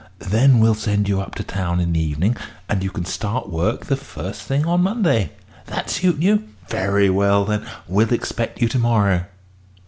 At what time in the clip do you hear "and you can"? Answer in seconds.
2.67-3.05